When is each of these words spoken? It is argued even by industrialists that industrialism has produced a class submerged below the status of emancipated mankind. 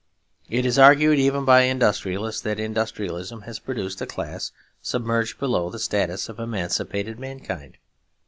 It 0.49 0.65
is 0.65 0.79
argued 0.79 1.19
even 1.19 1.45
by 1.45 1.61
industrialists 1.61 2.41
that 2.41 2.59
industrialism 2.59 3.43
has 3.43 3.59
produced 3.59 4.01
a 4.01 4.07
class 4.07 4.51
submerged 4.81 5.37
below 5.37 5.69
the 5.69 5.77
status 5.77 6.27
of 6.27 6.39
emancipated 6.39 7.19
mankind. 7.19 7.77